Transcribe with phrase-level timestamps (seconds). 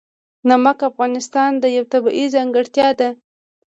[0.49, 3.09] نمک د افغانستان یوه طبیعي ځانګړتیا ده.